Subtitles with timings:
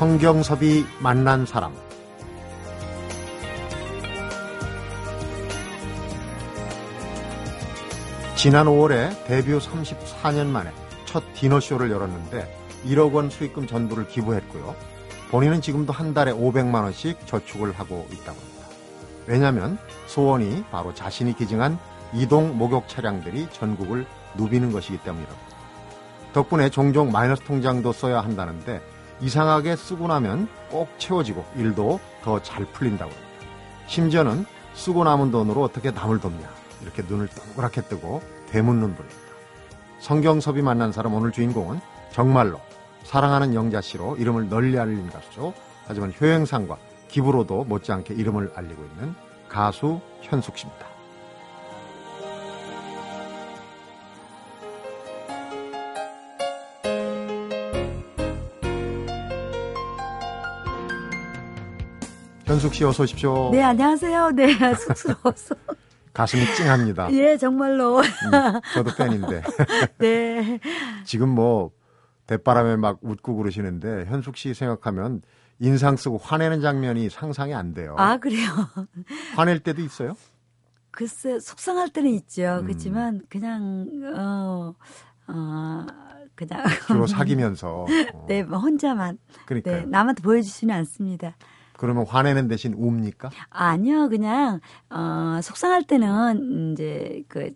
[0.00, 1.74] 성경섭이 만난 사람
[8.34, 10.70] 지난 5월에 데뷔 34년 만에
[11.04, 12.50] 첫 디너쇼를 열었는데
[12.86, 14.74] 1억 원 수익금 전부를 기부했고요.
[15.30, 18.66] 본인은 지금도 한 달에 500만 원씩 저축을 하고 있다고 합니다.
[19.26, 19.76] 왜냐하면
[20.06, 21.78] 소원이 바로 자신이 기증한
[22.14, 25.56] 이동 목욕 차량들이 전국을 누비는 것이기 때문이랍니다.
[26.32, 28.80] 덕분에 종종 마이너스 통장도 써야 한다는데
[29.20, 33.30] 이상하게 쓰고 나면 꼭 채워지고 일도 더 잘 풀린다고 합니다.
[33.86, 36.48] 심지어는 쓰고 남은 돈으로 어떻게 남을 돕냐
[36.82, 39.20] 이렇게 눈을 동그랗게 뜨고 되묻는 분입니다.
[40.00, 41.80] 성경섭이 만난 사람 오늘 주인공은
[42.12, 42.60] 정말로
[43.04, 45.52] 사랑하는 영자 씨로 이름을 널리 알린 가수죠.
[45.86, 46.76] 하지만 효행상과
[47.08, 49.14] 기부로도 못지않게 이름을 알리고 있는
[49.48, 50.86] 가수 현숙 씨입니다.
[62.50, 63.50] 현숙 씨 어서 오십시오.
[63.52, 64.32] 네, 안녕하세요.
[64.32, 65.54] 네, 쑥스러워서.
[66.12, 67.12] 가슴이 찡합니다.
[67.12, 67.98] 예, 정말로.
[68.00, 69.40] 음, 저도 팬인데.
[69.98, 70.58] 네.
[71.06, 71.70] 지금 뭐
[72.26, 75.22] 대바람에 막 웃고 그러시는데 현숙 씨 생각하면
[75.60, 77.94] 인상 쓰고 화내는 장면이 상상이 안 돼요.
[77.96, 78.48] 아, 그래요?
[79.36, 80.16] 화낼 때도 있어요?
[80.90, 82.58] 글쎄, 속상할 때는 있죠.
[82.62, 82.66] 음.
[82.66, 84.74] 그렇지만 그냥, 어,
[85.28, 85.86] 어,
[86.34, 86.64] 그냥.
[86.88, 87.86] 주로 사귀면서.
[88.12, 88.26] 어.
[88.26, 89.18] 네, 뭐 혼자만.
[89.46, 89.76] 그러니까요.
[89.82, 91.36] 네, 남한테 보여주지는 않습니다.
[91.80, 93.30] 그러면 화내는 대신 웁니까?
[93.48, 97.54] 아니요, 그냥, 어, 속상할 때는 이제 그,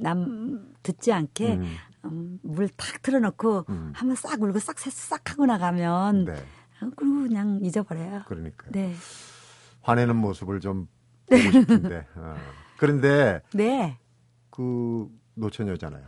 [0.00, 3.92] 남 듣지 않게 음, 음, 물탁 틀어놓고 음.
[3.94, 6.32] 한번 싹 울고 싹 싹 하고 나가면 네.
[6.32, 8.22] 어, 그리고 그냥 잊어버려요.
[8.24, 8.72] 그러니까요.
[8.72, 8.94] 네.
[9.82, 10.88] 화내는 모습을 좀
[11.28, 12.06] 보고 싶은데.
[12.16, 12.36] 어.
[12.78, 13.98] 그런데 네.
[14.48, 16.06] 그 노처녀잖아요.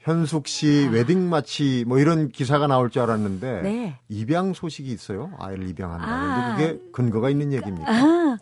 [0.00, 3.98] 현숙 씨 웨딩 마치 뭐 이런 기사가 나올 줄 알았는데 네.
[4.08, 5.30] 입양 소식이 있어요.
[5.38, 6.06] 아이를 입양한다.
[6.06, 6.56] 아.
[6.56, 7.90] 그게 근거가 있는 얘기입니까?
[7.90, 8.38] 아,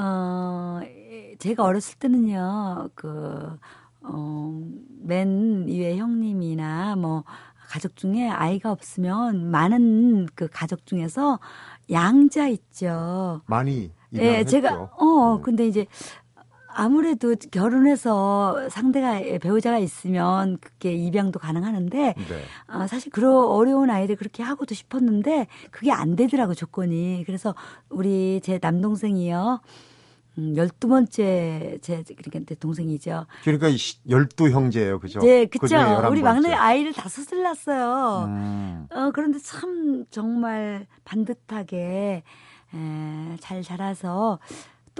[0.00, 0.80] 어,
[1.38, 3.56] 제가 어렸을 때는요, 그,
[4.02, 4.60] 어,
[5.02, 7.24] 맨 위에 형님이나 뭐,
[7.68, 11.38] 가족 중에 아이가 없으면 많은 그 가족 중에서
[11.90, 13.42] 양자 있죠.
[13.46, 14.50] 많이 예, 입양했죠.
[14.50, 15.42] 제가, 어, 음.
[15.42, 15.84] 근데 이제
[16.78, 22.42] 아무래도 결혼해서 상대가, 배우자가 있으면 그게 입양도 가능하는데, 네.
[22.68, 27.24] 아, 사실 그런 어려운 아이들 그렇게 하고도 싶었는데 그게 안 되더라고 조건이.
[27.26, 27.56] 그래서
[27.90, 29.60] 우리 제 남동생이요.
[30.38, 33.26] 음, 12번째 제 그러니까 내 동생이죠.
[33.42, 35.00] 그러니까 12 형제예요.
[35.00, 35.18] 그죠?
[35.18, 36.52] 네, 11 우리 막내.
[36.52, 38.26] 아이를 다섯을 낳았어요.
[38.28, 38.86] 음.
[38.92, 42.22] 어, 그런데 참 정말 반듯하게
[42.72, 44.38] 에, 잘 자라서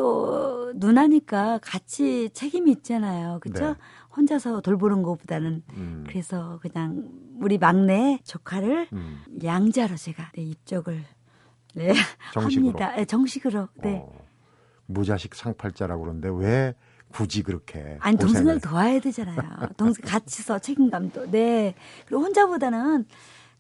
[0.02, 3.40] 또 누나니까 같이 책임이 있잖아요.
[3.40, 3.70] 그죠?
[3.70, 3.74] 네.
[4.16, 6.04] 혼자서 돌보는 것보다는 음.
[6.08, 7.08] 그래서 그냥
[7.40, 9.22] 우리 막내 조카를 음.
[9.42, 11.04] 양자로 제가 네, 입적을
[11.74, 11.92] 네,
[12.32, 12.66] 정식으로.
[12.68, 12.94] 합니다.
[12.94, 13.68] 네, 정식으로.
[13.82, 13.96] 네.
[14.04, 14.24] 어,
[14.86, 16.74] 무자식 상팔자라고 그러는데 왜
[17.10, 19.36] 굳이 그렇게 아니 동생을 고생을- 도와야 되잖아요.
[19.76, 21.30] 동생 같이서 책임감도.
[21.32, 21.74] 네.
[22.06, 23.04] 그리고 혼자보다는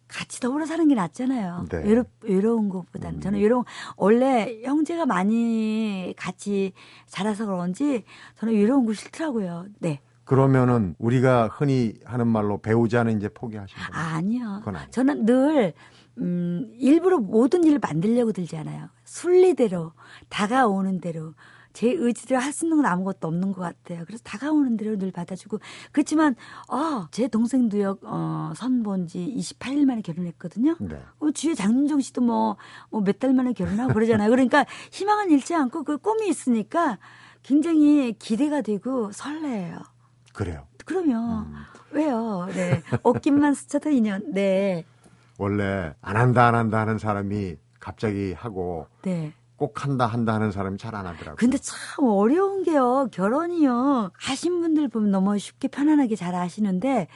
[0.08, 1.66] 같이 더불어 사는 게 낫잖아요.
[1.70, 1.78] 네.
[1.84, 3.18] 외로, 외로운 것보다는.
[3.18, 3.20] 음.
[3.20, 3.64] 저는 외로운,
[3.96, 6.72] 원래 형제가 많이 같이
[7.06, 8.04] 자라서 그런지
[8.38, 9.66] 저는 외로운 거 싫더라고요.
[9.78, 10.00] 네.
[10.24, 13.90] 그러면은 우리가 흔히 하는 말로 배우자는 이제 포기하신 거예요.
[13.92, 14.62] 아, 아니요.
[14.90, 15.72] 저는 늘,
[16.18, 18.88] 음, 일부러 모든 일을 만들려고 들지 않아요.
[19.04, 19.92] 순리대로,
[20.28, 21.34] 다가오는 대로,
[21.78, 24.02] 제 의지대로 할 수 있는 건 아무것도 없는 것 같아요.
[24.04, 25.60] 그래서 다가오는 대로 늘 받아주고.
[25.92, 26.34] 그렇지만,
[26.68, 30.74] 어, 제 동생도요, 어, 선본 지 28일 만에 결혼했거든요.
[30.80, 31.00] 네.
[31.20, 32.56] 어, 주위에 장윤정 씨도 뭐,
[32.90, 34.28] 뭐몇달 만에 결혼하고 그러잖아요.
[34.28, 36.98] 그러니까 희망은 잃지 않고 그 꿈이 있으니까
[37.44, 39.78] 굉장히 기대가 되고 설레요.
[40.32, 40.66] 그래요.
[40.84, 41.54] 그러면, 음.
[41.92, 42.48] 왜요?
[42.54, 42.82] 네.
[43.04, 44.32] 옷깃만 스쳐도 인연.
[44.32, 44.84] 네.
[45.38, 49.32] 원래 안 한다 안 한다 하는 사람이 갑자기 하고 네.
[49.58, 51.36] 꼭 한다 한다 하는 사람이 잘 안 하더라고요.
[51.36, 53.08] 근데 참 어려운 게요.
[53.12, 54.12] 결혼이요.
[54.14, 57.08] 하신 분들 보면 너무 쉽게 편안하게 잘 아시는데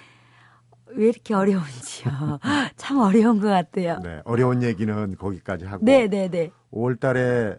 [0.94, 2.12] 왜 이렇게 어려운지요.
[2.76, 3.98] 참 어려운 것 같아요.
[4.02, 6.50] 네, 어려운 얘기는 거기까지 하고 네, 네, 네.
[6.72, 7.58] 5월 달에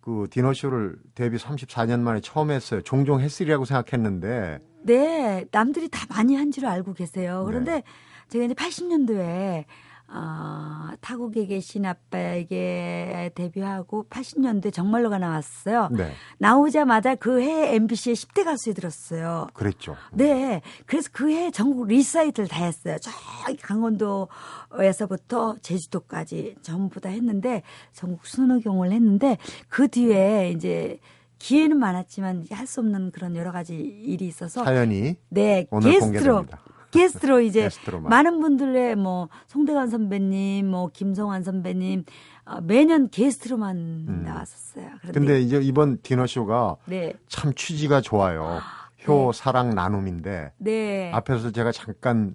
[0.00, 2.82] 그 디너쇼를 데뷔 34년 만에 처음 했어요.
[2.82, 7.42] 종종 했으리라고 생각했는데 네, 남들이 다 많이 한 줄 알고 계세요.
[7.46, 7.82] 그런데 네.
[8.28, 9.64] 제가 이제 80년도에
[10.06, 15.88] 어, 타국에 계신 아빠에게 데뷔하고 80년도에 정말로가 나왔어요.
[15.92, 19.48] 네, 나오자마자 그 해 MBC의 10대 가수에 들었어요.
[19.54, 19.96] 그랬죠.
[20.12, 20.60] 네.
[20.86, 22.96] 그래서 그 해 전국 리사이틀을 다 했어요.
[23.00, 27.62] 저기 강원도에서부터 제주도까지 전부 다 했는데
[27.92, 30.98] 전국 순회공연을 했는데 그 뒤에 이제
[31.38, 36.58] 기회는 많았지만 할 수 없는 그런 여러 가지 일이 있어서 사연이 네 오늘 게스트로 공개됩니다.
[36.94, 38.10] 게스트로 이제 게스트로만.
[38.10, 42.04] 많은 분들의 뭐 송대관 선배님, 뭐 김성환 선배님
[42.46, 44.86] 어, 매년 게스트로만 나왔었어요.
[45.00, 45.12] 그런데 음.
[45.12, 48.60] 근데 이제 이번 디너 쇼가 네, 참 취지가 좋아요.
[49.06, 52.34] 효 사랑 나눔인데 네, 앞에서 제가 잠깐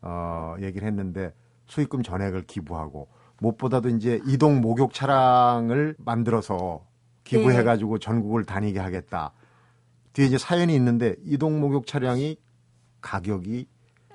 [0.00, 1.32] 어, 얘기를 했는데
[1.66, 3.08] 수익금 전액을 기부하고
[3.38, 6.84] 무엇보다도 이제 이동 목욕 차량을 만들어서
[7.24, 9.32] 기부해가지고 전국을 다니게 하겠다.
[10.12, 12.36] 뒤에 이제 사연이 있는데 이동 목욕 차량이
[13.00, 13.66] 가격이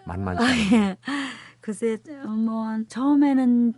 [0.09, 0.43] 만만치
[0.75, 0.95] 않아요.
[1.61, 3.73] 글쎄 뭐 처음에는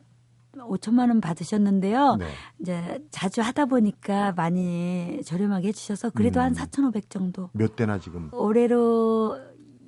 [0.53, 2.17] 5천만 원 받으셨는데요.
[2.17, 2.25] 네.
[2.59, 6.45] 이제 자주 하다 보니까 많이 저렴하게 해주셔서 그래도 음.
[6.45, 7.49] 한 4,500 정도.
[7.53, 8.29] 몇 대나 지금.
[8.33, 9.39] 올해로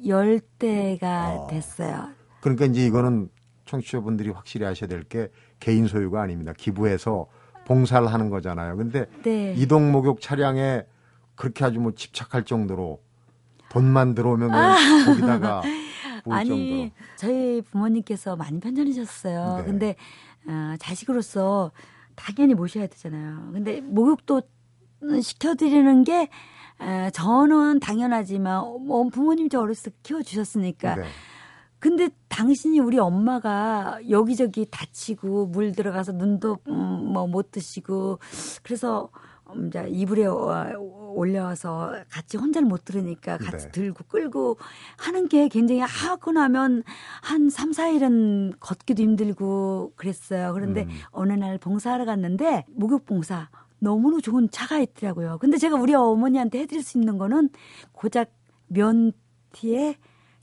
[0.05, 1.03] 10대가
[1.43, 1.47] 어.
[1.49, 2.09] 됐어요.
[2.41, 3.29] 그러니까 이제 이거는
[3.65, 5.29] 청취자분들이 확실히 아셔야 될 게
[5.59, 6.51] 개인 소유가 아닙니다.
[6.57, 7.27] 기부해서
[7.65, 8.75] 봉사를 하는 거잖아요.
[8.75, 9.53] 근데 네.
[9.57, 10.83] 이동 목욕 차량에
[11.35, 13.01] 그렇게 아주 뭐 집착할 정도로
[13.69, 15.61] 돈만 들어오면 그냥 거기다가
[16.23, 16.89] 부을 아니 정도로.
[17.17, 19.57] 저희 부모님께서 많이 편찮으셨어요.
[19.57, 19.63] 네.
[19.65, 19.95] 근데
[20.47, 21.71] 어, 자식으로서
[22.15, 23.51] 당연히 모셔야 되잖아요.
[23.53, 24.41] 근데 목욕도
[25.21, 26.29] 시켜드리는 게
[26.79, 31.03] 어, 저는 당연하지만 뭐 부모님 저 어렸을 때 키워주셨으니까 네.
[31.79, 38.19] 근데 당신이 우리 엄마가 여기저기 다치고 물 들어가서 눈도 음, 뭐못 드시고
[38.63, 39.32] 그래서 음,
[39.67, 43.71] 이제 이불에 어, 올려서 같이 혼자는 못 들으니까 같이 네.
[43.71, 44.57] 들고 끌고
[44.97, 46.83] 하는 게 굉장히 하고 나면
[47.21, 50.53] 한 3, 4일은 걷기도 힘들고 그랬어요.
[50.53, 50.89] 그런데 음.
[51.11, 55.37] 어느 날 봉사하러 갔는데 목욕 봉사 너무나 좋은 차가 있더라고요.
[55.39, 57.49] 근데 제가 우리 어머니한테 해드릴 수 있는 거는
[57.91, 58.31] 고작
[58.67, 59.97] 면티에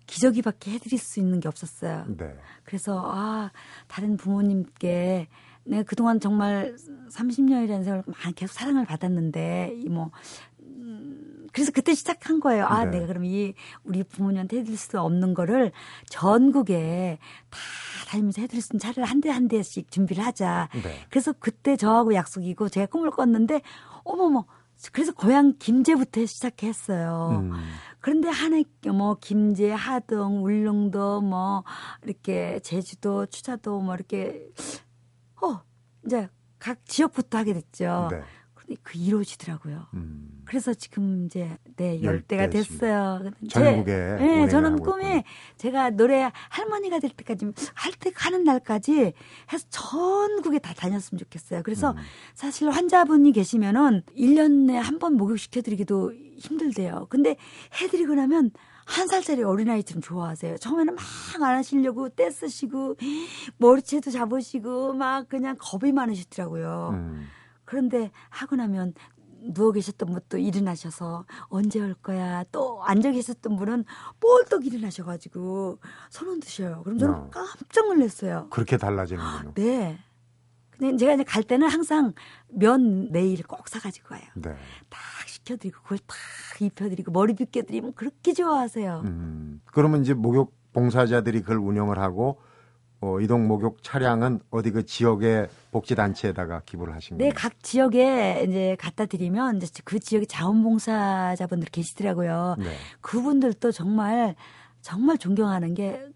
[0.07, 2.05] 기저귀밖에 해드릴 수 있는 게 없었어요.
[2.19, 2.35] 네.
[2.65, 3.51] 그래서 아
[3.87, 5.29] 다른 부모님께
[5.71, 6.75] 내가 그동안 정말
[7.11, 10.11] 30년이라는 세월 많이 계속 사랑을 받았는데 이뭐
[10.61, 12.65] 음, 그래서 그때 시작한 거예요.
[12.67, 12.93] 아 네.
[12.99, 15.73] 내가 그럼 이 우리 부모님한테 해드릴 수 없는 거를
[16.09, 17.19] 전국에
[17.51, 17.59] 다
[18.09, 20.69] 다니면서 해드릴 수 있는 차를 한 대 한 대씩 준비를 하자.
[20.83, 21.07] 네.
[21.11, 23.63] 그래서 그때 저하고 약속이고 제가 꿈을 꿨는데
[24.05, 24.45] 어머머
[24.93, 27.41] 그래서 고향 김제부터 시작했어요.
[27.43, 27.53] 음.
[28.01, 31.65] 그런데 한해 뭐 김제, 하동, 울릉도 뭐
[32.03, 34.49] 이렇게 제주도, 추자도 뭐 이렇게
[35.43, 35.63] 어
[36.07, 36.29] 이제
[36.59, 38.09] 각 지역부터 하게 됐죠.
[38.11, 38.23] 네.
[38.55, 39.87] 그런데 그 이루어지더라고요.
[39.95, 40.43] 음.
[40.45, 43.21] 그래서 지금 이제 네열 열대가 됐어요.
[43.49, 45.23] 전국에 제- 네, 저는 꿈이 있군요.
[45.57, 49.13] 제가 노래 할머니가 될 때까지 할 때 가는 날까지
[49.53, 51.63] 해서 전국에 다 다녔으면 좋겠어요.
[51.63, 51.97] 그래서 음.
[52.35, 57.07] 사실 환자분이 계시면은 1년에 한 번 목욕시켜 드리기도 힘들대요.
[57.11, 57.37] 근데
[57.81, 58.51] 해 드리고 나면
[58.91, 60.59] 한 살짜리 어린아이처럼 좋아하세요.
[60.59, 61.05] 처음에는 막
[61.43, 62.97] 안 하시려고 떼쓰시고
[63.59, 66.91] 머리채도 잡으시고 막 그냥 겁이 많으시더라고요.
[66.93, 67.29] 음.
[67.65, 68.93] 그런데 하고 나면
[69.55, 72.45] 누워 계셨던 분도 일어나셔서 언제 올 거야.
[72.53, 73.85] 또 앉아 계셨던 분은
[74.21, 75.79] 뻘떡 일어나셔가지고
[76.11, 76.83] 손 흔 드셔요.
[76.85, 77.31] 그럼 저는 어.
[77.31, 78.49] 깜짝 놀랐어요.
[78.51, 79.55] 그렇게 달라지는군요.
[79.55, 79.99] 네.
[80.73, 82.13] 근데 제가 이제 갈 때는 항상
[82.49, 84.23] 면 네일 꼭 사가지고 가요.
[84.35, 84.51] 네.
[84.91, 86.17] 딱 시켜드리고 그걸 딱
[86.67, 89.03] 입혀드리고 머리 빗겨드리면 그렇게 좋아하세요.
[89.05, 89.61] 음.
[89.67, 92.39] 그러면 이제 목욕 봉사자들이 그걸 운영을 하고
[93.03, 97.33] 어, 이동 목욕 차량은 어디 그 지역의 복지 단체에다가 기부를 하신 네, 거예요?
[97.35, 102.57] 각 지역에 이제 갖다 드리면 이제 그 지역에 자원봉사자분들 계시더라고요.
[102.59, 102.67] 네.
[103.01, 104.35] 그분들도 정말
[104.83, 106.07] 정말 존경하는 게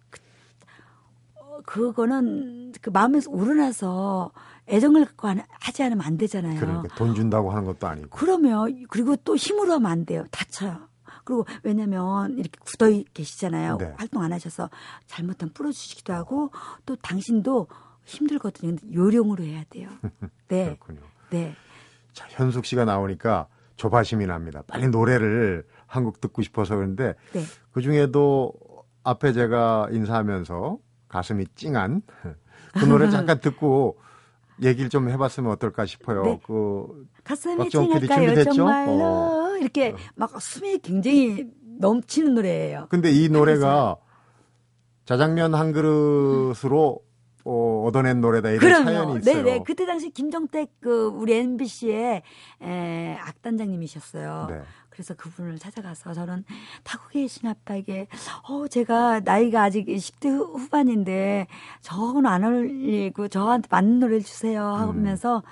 [1.65, 4.33] 그, 그거는 그 마음에서 우러나서
[4.69, 6.59] 애정을 갖고 안- 하지 않으면 안 되잖아요.
[6.61, 8.09] 그러니까 돈 준다고 하는 것도 아니고.
[8.11, 10.25] 그러면 그리고 또 힘으로 하면 안 돼요.
[10.31, 10.89] 다쳐요.
[11.25, 13.79] 그리고 왜냐면 이렇게 굳어 계시잖아요.
[13.79, 13.95] 네.
[13.97, 14.69] 활동 안 하셔서
[15.07, 16.51] 잘못하면 부러지시기도 하고
[16.85, 17.67] 또 당신도
[18.05, 18.77] 힘들거든요.
[18.77, 19.89] 근데 요령으로 해야 돼요.
[20.49, 20.65] 네.
[20.65, 21.01] 그렇군요.
[21.31, 21.55] 네.
[22.13, 24.63] 자, 현숙 씨가 나오니까 조바심이 납니다.
[24.67, 27.43] 빨리 노래를 한 곡 듣고 싶어서 그런데 네.
[27.73, 28.53] 그 중에도
[29.05, 30.79] 앞에 제가 인사하면서
[31.15, 32.03] 가슴이 찡한
[32.75, 33.99] 그 노래 잠깐 듣고
[34.63, 36.25] 얘기를 좀 해봤으면 어떨까 싶어요.
[36.25, 36.41] 네.
[36.45, 38.45] 그 가슴이 찡할까요?
[38.45, 39.57] 정말로 어.
[39.61, 41.47] 이렇게 막 숨이 굉장히
[41.79, 42.87] 넘치는 노래예요.
[42.91, 43.97] 근데 이 노래가
[45.05, 47.01] 자장면 한 그릇으로
[47.47, 49.19] 어, 얻어낸 노래다 이런 사연이 그럼요.
[49.19, 49.43] 있어요.
[49.43, 49.63] 네네.
[49.67, 52.23] 그때 당시 김정택 그 우리 MBC의
[52.63, 54.47] 에, 악단장님이셨어요.
[54.51, 54.63] 네.
[54.95, 56.45] 그래서 그분을 찾아가서 저는
[56.85, 58.07] 타고 계신 아빠에게
[58.49, 61.49] 어 제가 나이가 아직 10대 후- 후반인데
[61.83, 65.43] 저하고는 안 어울리고 저한테 맞는 노래를 주세요 하면서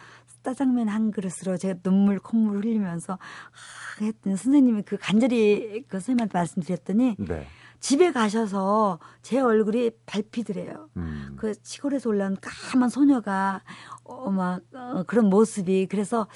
[0.44, 7.16] 짜장면 한 그릇으로 제가 눈물 콧물 흘리면서 아, 했더니 선생님이 그 간절히 그 선생님한테 말씀드렸더니
[7.18, 7.46] 네.
[7.80, 10.88] 집에 가셔서 제 얼굴이 밟히더래요.
[10.96, 11.34] 음.
[11.36, 13.60] 그 시골에서 올라온 까만 소녀가
[14.04, 16.28] 어, 막 어, 그런 모습이 그래서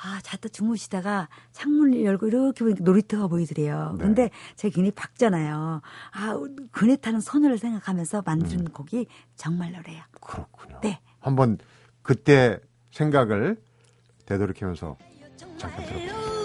[0.00, 3.96] 아, 잤다 주무시다가 창문을 열고 이렇게 보니까 놀이터가 보이더래요.
[3.98, 4.04] 네.
[4.04, 5.80] 근데 제가 굉장히 박잖아요.
[6.12, 6.40] 아,
[6.70, 8.64] 그네 타는 소녀를 생각하면서 만든 음.
[8.66, 10.02] 곡이 정말로래요.
[10.20, 10.80] 그렇군요.
[10.82, 11.00] 네.
[11.20, 11.58] 한번
[12.02, 12.60] 그때
[12.92, 13.60] 생각을
[14.26, 14.96] 되돌이키면서
[15.56, 16.37] 잠깐 들어볼게요.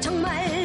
[0.00, 0.59] 정말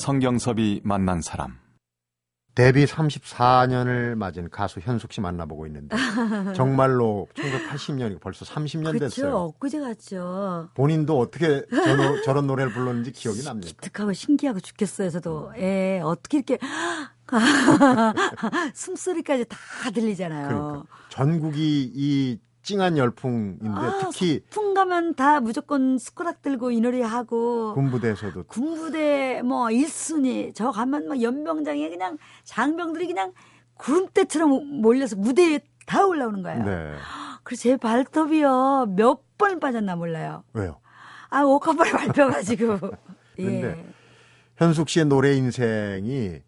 [0.00, 1.58] 성경섭이 만난 사람.
[2.54, 5.94] 데뷔 34년을 맞은 가수 현숙 씨 만나보고 있는데
[6.56, 8.98] 정말로 1980년이 벌써 30년 그렇죠.
[8.98, 9.36] 됐어요.
[9.36, 10.70] 엊그제 같죠.
[10.74, 13.76] 본인도 어떻게 저, 저런 노래를 불렀는지 기억이 납니까?
[13.82, 15.10] 기특하고 신기하고 죽겠어요.
[15.10, 15.52] 저도.
[15.58, 16.58] 예, 어떻게 이렇게
[18.74, 20.48] 숨소리까지 다 들리잖아요.
[20.48, 27.00] 그러니까 전국이 이 찡한 열풍인데 아, 특히 소풍 가면 다 무조건 숟가락 들고 이 노래
[27.02, 33.32] 하고 군부대에서도 군부대 뭐 일순위 저 가면 뭐 연병장에 그냥 장병들이 그냥
[33.74, 36.64] 구름대처럼 몰려서 무대에 다 올라오는 거예요.
[36.64, 36.94] 네
[37.42, 40.44] 그래서 제 발톱이요 몇 번 빠졌나 몰라요.
[40.52, 40.78] 왜요?
[41.30, 42.78] 아 오카바를 밟혀가지고.
[43.36, 43.86] 근데 예.
[44.58, 46.42] 현숙 씨의 노래 인생이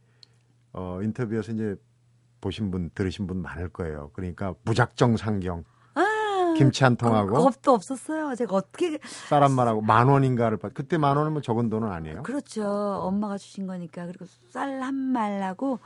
[0.74, 1.74] 어, 인터뷰에서 이제
[2.42, 4.10] 보신 분 들으신 분 많을 거예요.
[4.12, 5.81] 그러니까 무작정 상경 아,
[6.54, 8.34] 김치 한 통하고 겁도 없었어요.
[8.34, 10.74] 제가 어떻게 쌀한 말하고 만 원인가를 받.
[10.74, 12.22] 그때 만 원은 뭐 적은 돈은 아니에요.
[12.22, 12.64] 그렇죠.
[12.66, 15.78] 엄마가 주신 거니까 그리고 쌀 한 말하고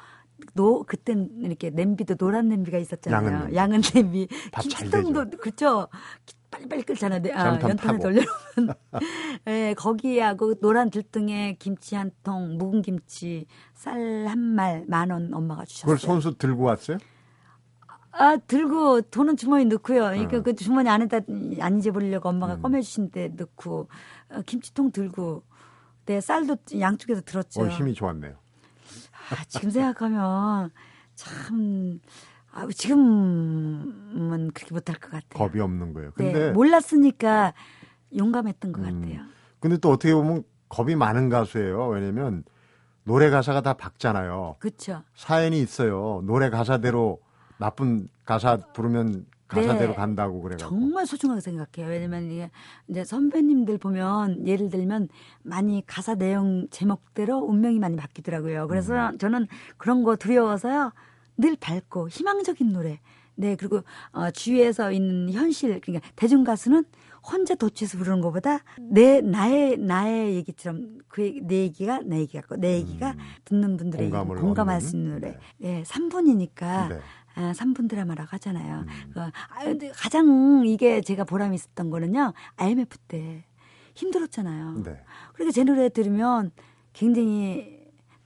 [0.54, 3.26] 노 그땐 이렇게 냄비도 노란 냄비가 있었잖아요.
[3.26, 3.56] 양은 냄비.
[3.56, 4.28] 양은 냄비.
[4.60, 5.88] 김치통도 그렇죠.
[6.50, 7.20] 빨리빨리 끓잖아요.
[7.22, 7.98] 네, 아, 연탄을.
[7.98, 8.74] 돌려놓으면.
[9.48, 15.64] 예, 거기하고 노란 들등에 김치 한 통, 묵은 김치, 쌀 한 말 만 원 엄마가
[15.64, 15.86] 주셨어요.
[15.94, 16.98] 그걸 손수 들고 왔어요?
[18.18, 20.14] 아 들고 돈은 주머니 넣고요.
[20.14, 20.42] 이거 어.
[20.42, 21.20] 그 주머니 안에다
[21.60, 22.62] 안 잊어버리려고 엄마가 음.
[22.62, 23.88] 꺼내주신 데 넣고
[24.30, 25.42] 어, 김치통 들고
[26.06, 27.62] 내 쌀도 양쪽에서 들었죠.
[27.62, 28.32] 어, 힘이 좋았네요.
[28.32, 30.70] 아, 지금 생각하면
[31.14, 32.00] 참
[32.52, 35.48] 아, 지금은 그렇게 못할 것 같아요.
[35.48, 36.10] 겁이 없는 거예요.
[36.16, 37.52] 네, 근데 몰랐으니까
[38.16, 39.02] 용감했던 것 음.
[39.02, 39.20] 같아요.
[39.60, 41.88] 근데 또 어떻게 보면 겁이 많은 가수예요.
[41.88, 42.44] 왜냐면
[43.04, 44.56] 노래 가사가 다 박잖아요.
[44.58, 45.02] 그렇죠.
[45.14, 46.22] 사연이 있어요.
[46.24, 47.20] 노래 가사대로
[47.58, 49.94] 나쁜 가사 부르면 가사대로 네.
[49.96, 50.68] 간다고 그래가지고.
[50.70, 51.88] 정말 소중하게 생각해요.
[51.90, 52.50] 왜냐면 이게
[52.88, 55.08] 이제 선배님들 보면 예를 들면
[55.42, 58.66] 많이 가사 내용 제목대로 운명이 많이 바뀌더라고요.
[58.66, 59.18] 그래서 음.
[59.18, 59.46] 저는
[59.76, 60.92] 그런 거 두려워서요.
[61.36, 62.98] 늘 밝고 희망적인 노래.
[63.36, 63.82] 네, 그리고
[64.12, 66.84] 어, 주위에서 있는 현실, 그러니까 대중 가수는
[67.22, 72.74] 혼자 도취해서 부르는 것보다 내 나의 나의 얘기처럼 그 내 얘기가 내 얘기 같고 내
[72.76, 73.18] 얘기가 음.
[73.44, 74.88] 듣는 분들의 공감을 공감할 얻는?
[74.88, 75.38] 수 있는 노래.
[75.58, 75.78] 네.
[75.78, 76.98] 예, 3분이니까 네.
[77.36, 78.80] 아, 3분 드라마라고 하잖아요.
[78.80, 79.10] 음.
[79.12, 79.30] 그, 아,
[79.62, 82.32] 근데 가장 이게 제가 보람이 있었던 거는요.
[82.56, 83.44] IMF 때
[83.94, 84.82] 힘들었잖아요.
[84.82, 85.00] 네.
[85.34, 86.50] 그러니까 제 노래 들으면
[86.92, 87.76] 굉장히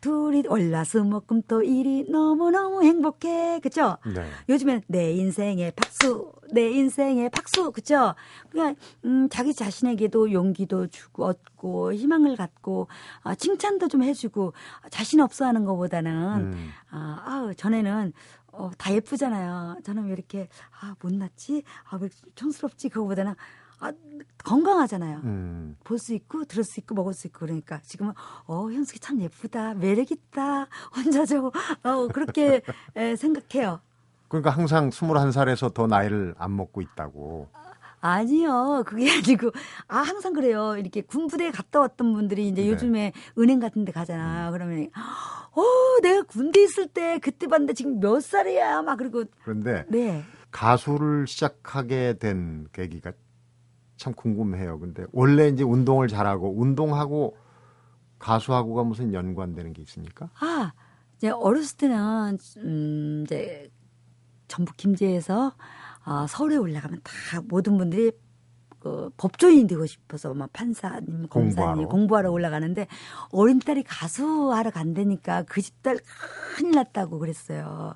[0.00, 3.60] 둘이 월화수목금 토 일이 너무너무 행복해.
[3.60, 3.98] 그죠?
[4.06, 4.24] 네.
[4.48, 8.14] 요즘엔 내 인생의 박수, 내 인생의 박수, 그죠?
[8.50, 12.88] 그냥, 음, 자기 자신에게도 용기도 주고, 얻고, 희망을 갖고,
[13.22, 14.54] 아, 칭찬도 좀 해주고,
[14.90, 16.12] 자신 없어 하는 것보다는,
[16.52, 16.70] 음.
[16.90, 18.12] 아, 아우, 전에는,
[18.52, 19.78] 어, 다 예쁘잖아요.
[19.84, 20.48] 저는 왜 이렇게,
[20.80, 21.62] 아, 못났지?
[21.88, 22.88] 아, 왜 이렇게 촌스럽지?
[22.88, 23.34] 그거보다는,
[23.80, 23.92] 아,
[24.44, 25.20] 건강하잖아요.
[25.24, 25.76] 음.
[25.84, 28.12] 볼수 있고 들을 수 있고 먹을 수 있고 그러니까 지금은
[28.46, 32.60] 어 현숙이 참 예쁘다 매력 있다 혼자 저어 그렇게
[32.94, 33.80] 에, 생각해요.
[34.28, 37.48] 그러니까 항상 21살에서 더 나이를 안 먹고 있다고.
[38.00, 38.82] 아니요.
[38.86, 39.50] 그게 아니고,
[39.88, 40.76] 아, 항상 그래요.
[40.76, 42.68] 이렇게 군부대에 갔다 왔던 분들이 이제 네.
[42.70, 44.50] 요즘에 은행 같은 데 가잖아.
[44.50, 44.88] 그러면,
[45.52, 45.62] 어,
[46.02, 48.82] 내가 군대 있을 때 그때 봤는데 지금 몇 살이야.
[48.82, 50.22] 막 그리고, 그런데 네.
[50.50, 53.12] 가수를 시작하게 된 계기가
[53.96, 54.78] 참 궁금해요.
[54.80, 57.36] 근데 원래 이제 운동을 잘하고 운동하고
[58.18, 60.30] 가수하고가 무슨 연관되는 게 있습니까?
[60.40, 60.72] 아,
[61.16, 63.70] 이제 어렸을 때는, 음, 이제
[64.48, 65.52] 전북 김제에서
[66.04, 68.12] 아, 서울에 올라가면 다 모든 분들이
[68.78, 71.54] 그 법조인이 되고 싶어서 막 판사님, 검사님
[71.86, 71.88] 공부하러.
[71.88, 72.86] 공부하러 올라가는데
[73.30, 75.98] 어린 딸이 가수하러 간다니까 그 집 딸
[76.56, 77.94] 큰일 났다고 그랬어요.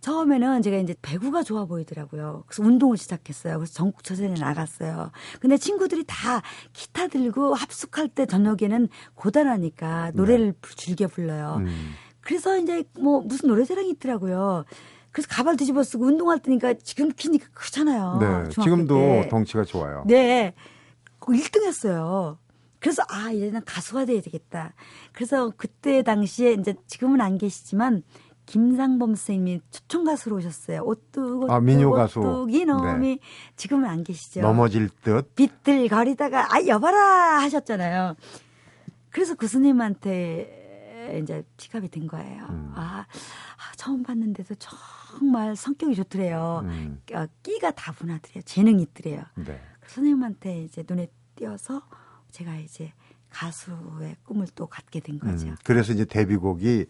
[0.00, 2.44] 처음에는 제가 이제 배구가 좋아 보이더라고요.
[2.46, 3.58] 그래서 운동을 시작했어요.
[3.58, 5.10] 그래서 전국처전에 나갔어요.
[5.40, 6.42] 근데 친구들이 다
[6.72, 11.56] 기타 들고 합숙할 때 저녁에는 고단하니까 노래를 즐겨 불러요.
[11.60, 11.92] 음.
[12.20, 14.64] 그래서 이제 뭐 무슨 노래자랑이 있더라고요.
[15.18, 18.18] 그래서 가발 뒤집어 쓰고 운동할 때니까 지금 키니까 크잖아요.
[18.20, 19.28] 네, 어, 지금도 때.
[19.28, 20.04] 덩치가 좋아요.
[20.06, 20.54] 네.
[21.18, 22.38] 1등 했어요.
[22.78, 24.74] 그래서 아, 이제는 가수가 돼야 되겠다.
[25.12, 28.04] 그래서 그때 당시에 이제 지금은 안 계시지만
[28.46, 30.82] 김상범 선생님이 초청 가수로 오셨어요.
[30.84, 32.20] 오뚝 아, 민요 가수.
[32.20, 33.18] 오뚝 이놈이
[33.56, 34.40] 지금은 안 계시죠.
[34.42, 35.34] 넘어질 듯.
[35.34, 38.14] 비틀거리다가 아 여봐라 하셨잖아요.
[39.10, 40.57] 그래서 그 스님한테
[41.16, 42.46] 이제 픽업이 된 거예요.
[42.50, 42.72] 음.
[42.74, 46.62] 아, 아, 처음 봤는데도 정말 성격이 좋더래요.
[46.64, 48.42] 음, 어, 끼가 다분하더래요.
[48.42, 49.22] 재능이 있더래요.
[49.36, 49.60] 네.
[49.80, 51.82] 그 선생님한테 이제 눈에 띄어서
[52.30, 52.92] 제가 이제
[53.30, 55.48] 가수의 꿈을 또 갖게 된 거죠.
[55.48, 56.86] 음, 그래서 이제 데뷔곡이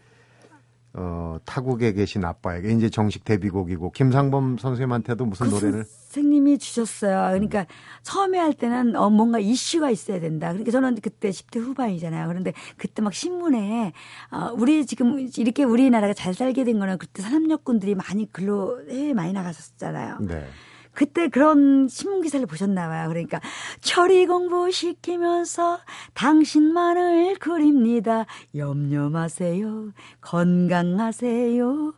[0.94, 7.30] 어, 타국에 계신 아빠에게 이제 정식 데뷔곡이고 김상범 선생님한테도 무슨 그 노래를 선생님이 주셨어요.
[7.32, 7.66] 그러니까
[8.02, 10.48] 처음에 할 때는 어, 뭔가 이슈가 있어야 된다.
[10.48, 12.26] 그러니까 저는 그때 10대 후반이잖아요.
[12.28, 13.92] 그런데 그때 막 신문에
[14.30, 19.32] 어, 우리 지금 이렇게 우리나라가 잘 살게 된 거는 그때 산업력군들이 많이 글로 해외 많이
[19.32, 20.18] 나가셨잖아요.
[20.22, 20.46] 네.
[20.92, 23.08] 그때 그런 신문 기사를 보셨나 봐요.
[23.08, 23.40] 그러니까
[23.80, 25.78] 처리 공부 시키면서
[26.14, 28.26] 당신만을 그립니다.
[28.54, 29.92] 염려 마세요.
[30.20, 31.94] 건강하세요.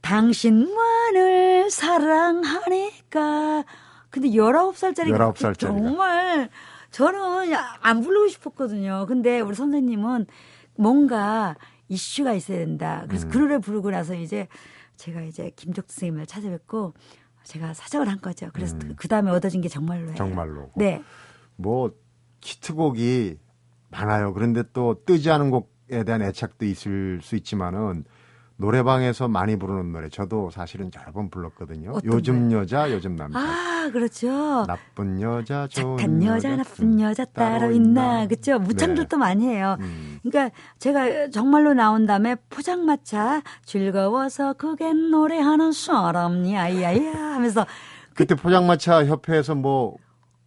[0.00, 3.64] 당신만을 사랑하니까.
[4.10, 5.58] 근데 19살짜리 19살짜리가.
[5.58, 6.50] 정말
[6.90, 9.06] 저는 안 부르고 싶었거든요.
[9.08, 10.26] 근데 우리 선생님은
[10.76, 11.56] 뭔가
[11.88, 13.00] 이슈가 있어야 된다.
[13.02, 13.08] 음.
[13.08, 14.46] 그래서 그 노래 부르고 나서 이제
[14.96, 16.94] 제가 이제 김족 선생님을 찾아뵙고
[17.44, 18.48] 제가 사정을 한 거죠.
[18.52, 20.10] 그래서 그 다음에 얻어진 게 정말로예요.
[20.10, 20.16] 음.
[20.16, 20.70] 정말로.
[20.76, 21.02] 네.
[21.56, 21.92] 뭐
[22.42, 23.38] 히트곡이
[23.90, 24.32] 많아요.
[24.34, 28.04] 그런데 또 뜨지 않은 곡에 대한 애착도 있을 수 있지만은
[28.56, 31.94] 노래방에서 많이 부르는 노래 저도 사실은 여러 번 불렀거든요.
[32.04, 33.38] 요즘 여자, 요즘 남자.
[33.38, 34.64] 아, 그렇죠.
[34.66, 38.26] 나쁜 여자, 좋은 착한 여자, 나쁜 음, 여자 따로 있나.
[38.28, 38.58] 그죠?
[38.60, 39.76] 무창들도 많이 해요.
[39.80, 40.20] 음.
[40.22, 47.66] 그러니까 제가 정말로 나온 다음에 포장마차 즐거워서 그게 노래하는 사람이야, 야야 하면서
[48.14, 49.96] 그때 포장마차 협회에서 뭐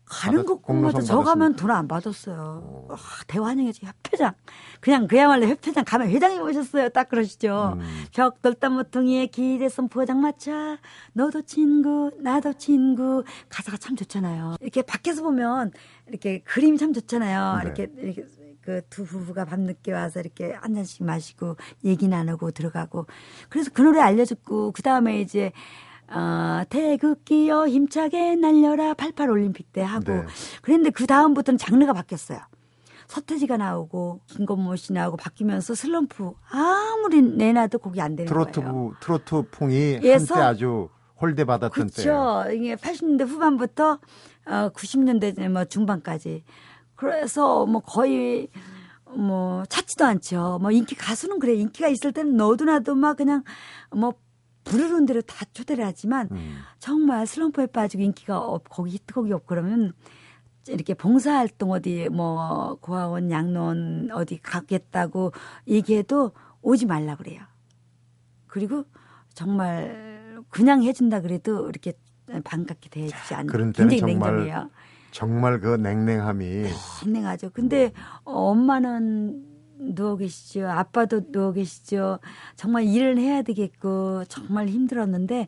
[0.10, 1.56] 가는 받았- 곳마다 공로상 저 가면?
[1.58, 2.88] 돈 안 받았어요.
[2.90, 2.96] 아,
[3.28, 4.34] 대환영이지 협회장.
[4.80, 6.90] 그냥 그야말로 협회장 가면 회장님 오셨어요.
[6.90, 7.78] 딱 그러시죠.
[7.80, 8.06] 음.
[8.14, 10.78] 벽돌담 모퉁이에 길에선 포장마차
[11.14, 14.56] 너도 친구 나도 친구 가사가 참 좋잖아요.
[14.62, 15.72] 이렇게 밖에서 보면
[16.08, 17.58] 이렇게 그림이 참 좋잖아요.
[17.58, 17.62] 네.
[17.66, 18.26] 이렇게 이렇게
[18.62, 23.06] 그 두 부부가 밤늦게 와서 이렇게 한 잔씩 마시고 얘기 나누고 들어가고
[23.48, 25.54] 그래서 그 노래 알려줬고 그 다음에 이제
[26.10, 30.24] 어, 태극기여 힘차게 날려라 88 올림픽 때 하고 네.
[30.62, 32.40] 그랬는데 그 다음부터는 장르가 바뀌었어요.
[33.08, 38.74] 서태지가 나오고 김건모 씨 나오고 바뀌면서 슬럼프 아무리 내놔도 곡이 안 되는 트로트 거예요.
[38.74, 40.90] 부, 트로트 풍이 예서- 한때 아주
[41.22, 42.44] 홀대 받았던 때예요.
[42.46, 42.52] 그렇죠.
[42.52, 44.00] 이게 80년대 후반부터
[44.48, 46.44] 어 90년대 뭐 중반까지.
[46.96, 48.50] 그래서 뭐 거의
[49.16, 50.60] 뭐 찾지도 않죠.
[50.62, 51.54] 뭐 인기 가수는 그래.
[51.56, 53.44] 인기가 있을 때는 너도 나도 막 그냥
[53.96, 54.14] 뭐
[54.70, 56.58] 부르는 대로 다 초대를 하지만 음.
[56.80, 59.94] 정말 슬럼프에 빠지고 인기가 없, 거기 히트곡이 없고 그러면
[60.68, 65.32] 이렇게 봉사활동 어디 뭐 고아원 양로원 어디 가겠다고
[65.68, 67.42] 얘기해도 오지 말라 그래요.
[68.48, 68.84] 그리고
[69.34, 71.94] 정말 그냥 해준다 그래도 이렇게
[72.44, 74.70] 반갑게 대해주지 않는 그런 때는 굉장히 정말 냉정해요.
[75.12, 76.66] 정말 그 냉랭함이
[77.06, 77.52] 냉랭하죠.
[77.52, 79.47] 근데 어, 엄마는
[79.80, 80.68] 누워 계시죠.
[80.68, 82.20] 아빠도 누워 계시죠.
[82.56, 85.48] 정말 일을 해야 되겠고 정말 힘들었는데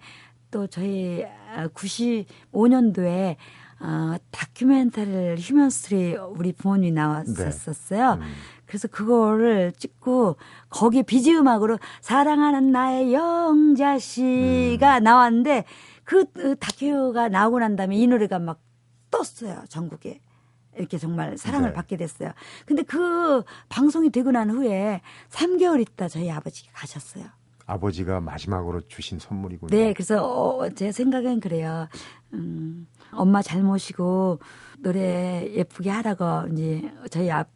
[0.51, 1.25] 또 저희
[1.73, 3.35] 95년도에
[3.81, 8.19] 어, 다큐멘터리를 휴먼 스토리 우리 부모님이 나왔었어요.
[8.19, 8.21] 음.
[8.65, 10.35] 그래서 그거를 찍고
[10.69, 15.63] 거기에 비지 음악으로 사랑하는 나의 영자 씨가 나왔는데
[16.03, 18.59] 그 어, 다큐가 나오고 난 다음에 이 노래가 막
[19.09, 20.19] 떴어요 전국에
[20.79, 21.73] 이렇게 정말 사랑을 네.
[21.73, 22.31] 받게 됐어요.
[22.65, 27.25] 근데 그 방송이 되고 난 후에 3개월 있다 저희 아버지가 가셨어요.
[27.65, 29.69] 아버지가 마지막으로 주신 선물이군요.
[29.69, 31.87] 네, 그래서 어, 제 생각엔 그래요.
[32.33, 34.39] 음, 엄마 잘 모시고
[34.79, 37.47] 노래 예쁘게 하라고 이제 저희 앞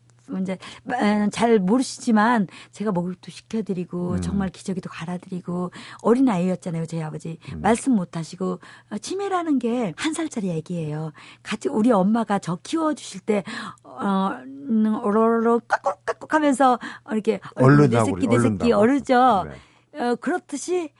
[0.42, 0.58] 이제
[0.90, 4.22] 아, 잘 모르시지만 제가 목욕도 시켜드리고 음.
[4.22, 7.62] 정말 기저귀도 갈아드리고 어린 아이였잖아요 저희 아버지 음.
[7.62, 8.60] 말씀 못하시고
[8.92, 11.12] 어, 치매라는 게 한 살짜리 애기예요
[11.44, 13.44] 같이 우리 엄마가 저 키워주실 때
[13.84, 16.80] 어, 음, 오로로 깍깍깍깍 하면서
[17.12, 18.72] 이렇게 얼른 내 새끼 내 새끼.
[18.72, 19.46] 어르죠
[19.94, 20.02] 네.
[20.02, 20.92] 어, 그렇듯이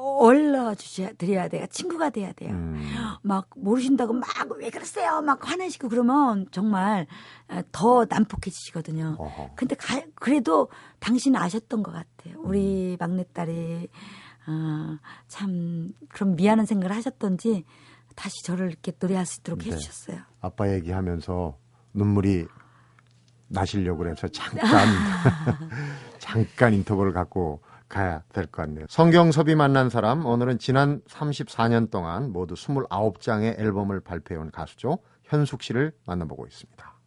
[0.00, 1.66] 얼러 주셔야 드려야 돼요.
[1.70, 2.50] 친구가 돼야 돼요.
[2.52, 2.82] 음.
[3.22, 5.20] 막 모르신다고 막 왜 그러세요?
[5.22, 7.06] 막 화내시고 그러면 정말
[7.48, 9.16] 어, 더 난폭해지시거든요.
[9.18, 9.50] 어허.
[9.56, 10.68] 근데 가- 그래도
[11.00, 12.34] 당신은 아셨던 것 같아요.
[12.38, 12.96] 우리 음.
[12.98, 13.88] 막내딸이
[14.48, 14.96] 어,
[15.28, 17.64] 참 그런 미안한 생각을 하셨던지
[18.16, 19.70] 다시 저를 이렇게 노래할 수 있도록 네.
[19.70, 20.20] 해주셨어요.
[20.40, 21.56] 아빠 얘기하면서
[21.94, 22.46] 눈물이
[23.48, 24.86] 나시려고 그래서 잠깐
[26.18, 28.86] 잠깐 인터벌을 갖고 가야 될 것 같네요.
[28.88, 34.98] 성경섭이 만난 사람 오늘은 지난 34년 동안 모두 29장의 앨범을 발표해온 가수죠.
[35.24, 36.98] 현숙 씨를 만나보고 있습니다.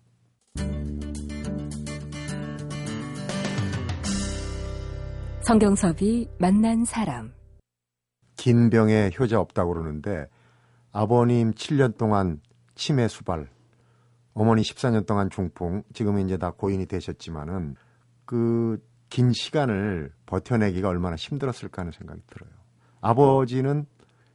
[5.41, 7.33] 성경섭이 만난 사람.
[8.37, 10.27] 긴 병에 효자 없다고 그러는데
[10.91, 12.39] 아버님 7년 동안
[12.75, 13.49] 치매 수발,
[14.33, 17.75] 어머니 14년 동안 중풍, 지금은 이제 다 고인이 되셨지만은
[18.25, 22.49] 그 긴 시간을 버텨내기가 얼마나 힘들었을까 하는 생각이 들어요.
[23.01, 23.85] 아버지는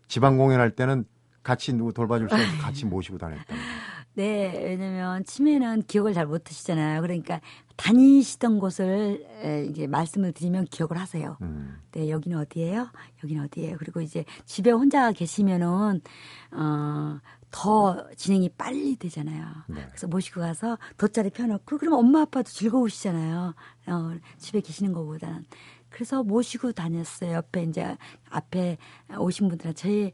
[0.06, 1.06] 지방 공연할 때는
[1.42, 3.56] 같이 누구 돌봐줄 수 없어 같이 모시고 다녔다.
[4.14, 7.00] 네, 왜냐면 치매는 기억을 잘 못하시잖아요.
[7.00, 7.40] 그러니까
[7.76, 11.36] 다니시던 곳을 에, 이제 말씀을 드리면 기억을 하세요.
[11.42, 12.88] 음, 네, 여기는 어디예요?
[13.24, 13.76] 여기는 어디예요?
[13.78, 16.00] 그리고 이제 집에 혼자 계시면은
[16.52, 17.18] 어,
[17.50, 19.46] 더 진행이 빨리 되잖아요.
[19.68, 19.86] 네.
[19.88, 23.54] 그래서 모시고 가서 돗자리 펴놓고 그러면 엄마 아빠도 즐거우시잖아요.
[23.86, 25.44] 어, 집에 계시는 것보다는.
[25.88, 27.32] 그래서 모시고 다녔어요.
[27.32, 27.96] 옆에 이제
[28.28, 28.76] 앞에
[29.18, 30.12] 오신 분들은 저희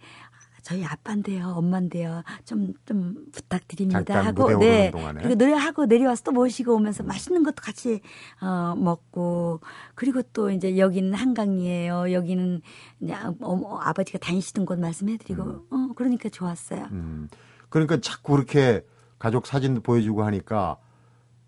[0.63, 2.23] 저희 아빠인데요, 엄마인데요.
[2.45, 4.25] 좀, 좀 부탁드립니다.
[4.25, 4.91] 하고, 네.
[4.93, 5.21] 동안에.
[5.23, 8.01] 그리고 노래하고 내려와서 또 모시고 오면서 맛있는 것도 같이,
[8.41, 9.61] 어, 먹고,
[9.95, 12.13] 그리고 또 이제 여기는 한강이에요.
[12.13, 12.63] 여기는
[13.01, 16.87] 이제 아- 어머, 아버지가 다니시던 곳 말씀해드리고, 어, 그러니까 좋았어요.
[16.93, 17.29] 음.
[17.69, 18.85] 그러니까 자꾸 그렇게
[19.19, 20.79] 가족 사진도 보여주고 하니까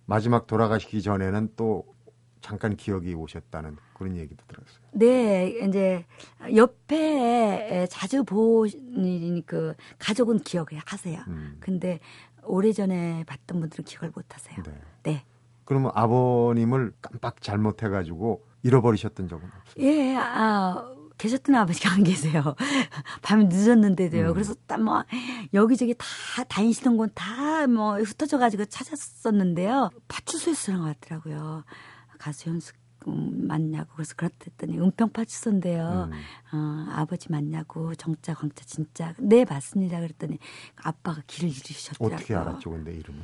[0.07, 1.85] 마지막 돌아가시기 전에는 또
[2.41, 4.85] 잠깐 기억이 오셨다는 그런 얘기도 들었어요.
[4.93, 6.05] 네, 이제
[6.55, 11.23] 옆에 자주 보니 그 가족은 기억을 하세요.
[11.29, 11.57] 음.
[11.61, 12.01] 근데
[12.43, 14.63] 오래전에 봤던 분들은 기억을 못 하세요.
[14.63, 14.73] 네.
[15.05, 15.25] 네.
[15.65, 19.85] 그러면 아버님을 깜빡 잘못해 가지고 잃어버리셨던 적은 없어요.
[19.85, 22.55] 예, 아, 계셨던 아버지가 안 계세요.
[23.23, 24.29] 밤이 늦었는데도요.
[24.29, 24.33] 음.
[24.35, 25.03] 그래서 딱 뭐,
[25.55, 29.89] 여기저기 다 다니시던 곳다뭐 흩어져 가지고 찾았었는데요.
[30.09, 31.65] 파출소에 쓰는 것 같더라고요.
[32.19, 33.91] 가수 현숙 음, 맞냐고.
[33.95, 36.11] 그래서 그렇댔더니 은평 파출소인데요.
[36.11, 36.57] 음.
[36.57, 37.95] 어, 아버지 맞냐고.
[37.95, 39.15] 정자, 광자, 진짜.
[39.19, 40.01] 네, 맞습니다.
[40.01, 40.39] 그랬더니
[40.77, 42.17] 아빠가 길을 잃으셨더라고요.
[42.17, 43.21] 어떻게 알았죠, 근데 이름은?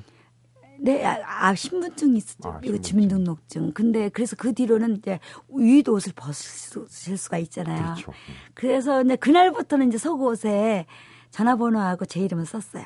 [0.82, 2.48] 네, 아, 아, 신분증이 있었죠.
[2.48, 2.82] 아, 신분증.
[2.82, 3.72] 주민등록증.
[3.72, 7.82] 근데 그래서 그 뒤로는 이제 윗옷을 벗을 수가 있잖아요.
[7.94, 8.12] 그렇죠.
[8.12, 8.34] 음.
[8.54, 10.86] 그래서 이제 그날부터는 이제 속옷에
[11.30, 12.84] 전화번호하고 제 이름을 썼어요.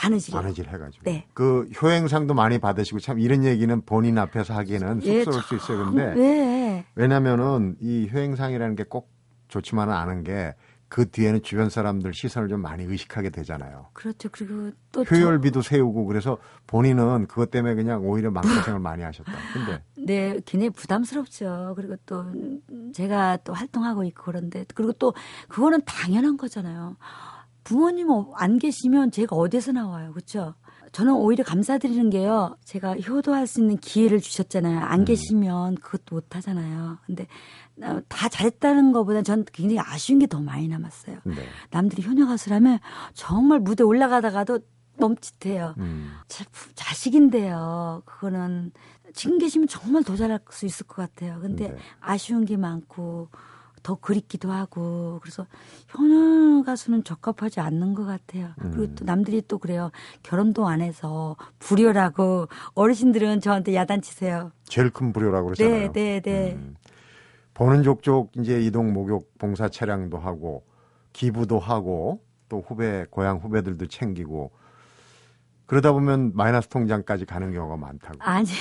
[0.00, 0.32] 바느질.
[0.34, 1.04] 바느질 해가지고.
[1.04, 1.26] 네.
[1.34, 5.84] 그 효행상도 많이 받으시고 참 이런 얘기는 본인 앞에서 하기에는 예, 쑥스러울 수 있어요.
[5.84, 6.86] 근데 네.
[6.94, 9.10] 왜냐면은 이 효행상이라는 게 꼭
[9.48, 10.54] 좋지만은 않은 게
[10.92, 13.86] 그 뒤에는 주변 사람들 시선을 좀 많이 의식하게 되잖아요.
[13.92, 14.28] 그렇죠.
[14.32, 16.36] 그리고 또 저- 효열비도 세우고 그래서
[16.66, 19.30] 본인은 그것 때문에 그냥 오히려 마음고생을 많이 하셨다.
[19.52, 21.74] 근데 네, 굉장히 부담스럽죠.
[21.76, 22.24] 그리고 또
[22.92, 25.14] 제가 또 활동하고 있고 그런데 그리고 또
[25.48, 26.96] 그거는 당연한 거잖아요.
[27.64, 30.54] 부모님 어- 안 계시면 제가 어디서 나와요, 그렇죠?
[30.92, 32.56] 저는 오히려 감사드리는 게요.
[32.64, 34.80] 제가 효도할 수 있는 기회를 주셨잖아요.
[34.80, 36.98] 안 계시면 그것도 못 하잖아요.
[37.06, 37.28] 근데
[37.82, 41.18] 어, 다 잘했다는 것보다 전 굉장히 아쉬운 게 더 많이 남았어요.
[41.24, 41.34] 네.
[41.70, 42.80] 남들이 효녀 가수라면
[43.14, 44.58] 정말 무대 올라가다가도
[44.98, 45.74] 멈칫해요.
[45.78, 46.10] 음.
[46.28, 48.02] 자, 부- 자식인데요.
[48.04, 48.72] 그거는
[49.14, 51.38] 지금 계시면 정말 더 잘할 수 있을 것 같아요.
[51.40, 51.76] 근데 네.
[52.00, 53.28] 아쉬운 게 많고
[53.82, 55.46] 더 그립기도 하고 그래서
[55.88, 58.50] 현우 가수는 적합하지 않는 것 같아요.
[58.62, 58.70] 음.
[58.72, 59.90] 그리고 또 남들이 또 그래요.
[60.22, 64.52] 결혼도 안 해서 불효라고 어르신들은 저한테 야단치세요.
[64.64, 65.92] 제일 큰 불효라고 그러잖아요.
[65.92, 66.52] 네, 네, 네.
[66.54, 66.76] 음.
[67.54, 70.64] 보는 족족 이제 이동 목욕 봉사 차량도 하고
[71.12, 74.50] 기부도 하고 또 후배 고향 후배들도 챙기고
[75.66, 78.16] 그러다 보면 마이너스 통장까지 가는 경우가 많다고.
[78.18, 78.56] 아니요.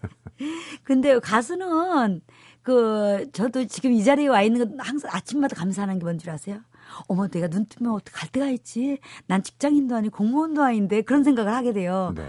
[0.84, 2.20] 근데 가수는
[2.66, 6.58] 그 저도 지금 이 자리에 와 있는 건 항상 아침마다 감사하는 게 뭔 줄 아세요?
[7.06, 8.98] 어머 내가 눈 뜨면 어떻게 갈 데가 있지?
[9.28, 12.12] 난 직장인도 아니고 공무원도 아닌데 그런 생각을 하게 돼요.
[12.16, 12.24] 네.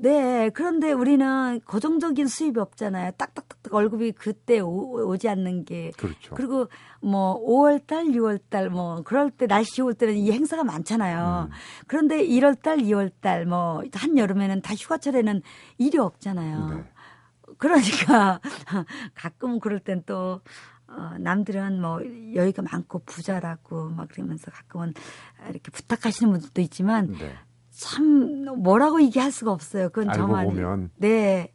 [0.00, 3.12] 네, 그런데 우리는 고정적인 수입이 없잖아요.
[3.12, 5.92] 딱딱딱딱 월급이 그때 오, 지 않는 게.
[5.96, 6.34] 그렇죠.
[6.36, 6.68] 그리고
[7.00, 11.48] 뭐 5월 달, 6월 달 뭐 그럴 때 날씨 좋을 때는 이 행사가 많잖아요.
[11.50, 11.54] 음.
[11.88, 15.40] 그런데 1월 달, 2월 달 뭐 한 여름에는 다 휴가철에는
[15.78, 16.68] 일이 없잖아요.
[16.68, 16.84] 네.
[17.58, 18.40] 그러니까
[19.14, 20.40] 가끔 그럴 땐 또
[20.86, 22.00] 어, 남들은 뭐
[22.34, 24.94] 여유가 많고 부자라고 막 그러면서 가끔은
[25.50, 27.34] 이렇게 부탁하시는 분들도 있지만 네.
[27.70, 29.90] 참 뭐라고 얘기할 수가 없어요.
[29.90, 31.52] 그건 알고 저만 보면 네.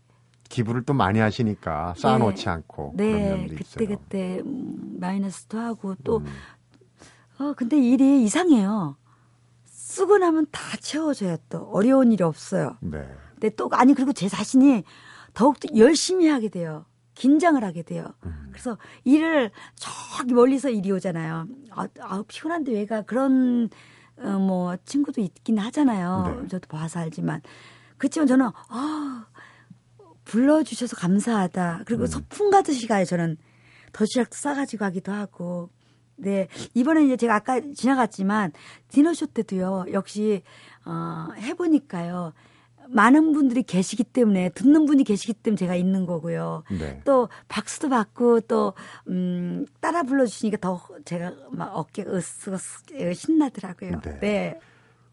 [0.49, 3.87] 기부를 또 많이 하시니까 쌓아놓지 않고 그런 네, 그때 있어요.
[3.87, 6.25] 그때 음, 마이너스도 하고 또 음.
[7.39, 8.95] 어, 근데 일이 이상해요.
[9.65, 11.37] 쓰고 나면 다 채워져요.
[11.49, 12.77] 또 어려운 일이 없어요.
[12.81, 13.03] 네.
[13.33, 14.83] 근데 또 아니 그리고 제 자신이
[15.33, 16.85] 더욱더 열심히 하게 돼요.
[17.15, 18.13] 긴장을 하게 돼요.
[18.25, 18.47] 음.
[18.51, 21.47] 그래서 일을 저기 멀리서 일이 오잖아요.
[21.71, 23.69] 아, 아 피곤한데 왜가 그런
[24.17, 26.39] 어, 뭐 친구도 있긴 하잖아요.
[26.41, 26.47] 네.
[26.47, 27.41] 저도 봐서 알지만
[27.97, 29.27] 그렇지만 저는 아
[30.25, 31.83] 불러주셔서 감사하다.
[31.85, 32.07] 그리고 음.
[32.07, 33.05] 소풍 가듯이 가요.
[33.05, 33.37] 저는
[33.91, 35.69] 도시락 싸가지고 가기도 하고.
[36.15, 38.51] 네 이번에 이제 제가 아까 지나갔지만
[38.87, 39.85] 디너쇼 때도요.
[39.93, 40.43] 역시
[40.85, 42.33] 어, 해보니까요.
[42.89, 46.63] 많은 분들이 계시기 때문에 듣는 분이 계시기 때문에 제가 있는 거고요.
[46.79, 47.01] 네.
[47.05, 48.73] 또 박수도 받고 또
[49.07, 54.01] 음, 따라 불러주시니까 더 제가 막 어깨가 으쓱으쓱 신나더라고요.
[54.01, 54.19] 네.
[54.19, 54.59] 네.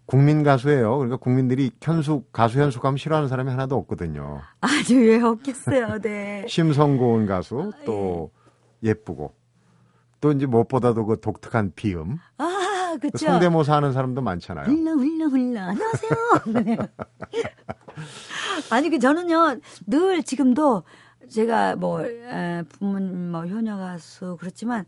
[0.06, 0.98] 국민 가수예요.
[0.98, 4.40] 그러니까 국민들이 현숙 가수 현숙하면 싫어하는 사람이 하나도 없거든요.
[4.60, 6.00] 아주 왜 없겠어요.
[6.00, 6.44] 네.
[6.50, 8.32] 심성 고운 가수 또
[8.82, 9.32] 예쁘고
[10.20, 12.44] 또 이제 무엇보다도 그 독특한 비음 아,
[12.94, 13.26] 그 그렇죠.
[13.26, 14.66] 성대모사 하는 사람도 많잖아요.
[14.66, 16.10] 훌라 훌라 훌라 안녕하세요.
[16.64, 16.76] 네.
[18.70, 20.82] 아니 그 저는요 늘 지금도
[21.28, 24.84] 제가 뭐 에, 부모님 뭐 효녀 가수 그렇지만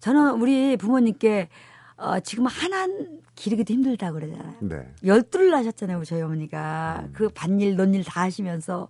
[0.00, 1.48] 저는 우리 부모님께
[1.96, 2.86] 어, 지금 하나
[3.34, 4.54] 기르기도 힘들다 그러잖아요.
[4.60, 4.94] 네.
[5.04, 7.08] 열두를 하셨잖아요, 저희 어머니가.
[7.12, 8.88] 그 밭일, 논일 다 하시면서.